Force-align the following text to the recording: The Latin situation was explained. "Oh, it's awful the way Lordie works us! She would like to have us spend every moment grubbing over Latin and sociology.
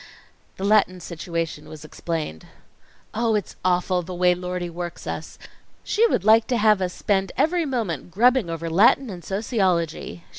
The 0.57 0.63
Latin 0.63 0.99
situation 0.99 1.69
was 1.69 1.85
explained. 1.85 2.47
"Oh, 3.13 3.35
it's 3.35 3.55
awful 3.63 4.01
the 4.01 4.15
way 4.15 4.33
Lordie 4.33 4.67
works 4.71 5.05
us! 5.05 5.37
She 5.83 6.07
would 6.07 6.23
like 6.25 6.47
to 6.47 6.57
have 6.57 6.81
us 6.81 6.91
spend 6.91 7.31
every 7.37 7.67
moment 7.67 8.09
grubbing 8.09 8.49
over 8.49 8.67
Latin 8.67 9.11
and 9.11 9.23
sociology. 9.23 10.23